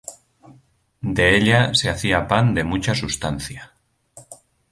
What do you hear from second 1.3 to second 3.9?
ella, se hacía pan de mucha sustancia.